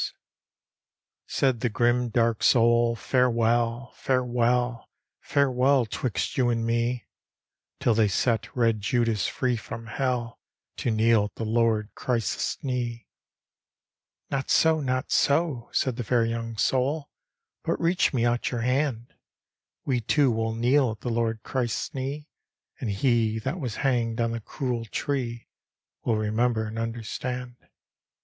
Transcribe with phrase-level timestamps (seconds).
[0.01, 0.09] D,gt,,
[1.29, 4.89] erihyGOOglC Night at Gettysburg Said the grim dark soul," Farewell, farewell,
[5.19, 7.05] Farewell 'twist you and me
[7.79, 10.39] Till they set red Judas free from Hell
[10.77, 12.97] To kneel at the Lord Christ's kneel
[14.31, 17.11] ""Not so, not so," said the fair young soul,"
[17.63, 19.13] But reach me out your hand:
[19.85, 22.27] We two will kneel at the Lord Christ's knee,
[22.79, 25.47] And he that was hanged on the cruel tree
[26.03, 27.55] Will remember and understand.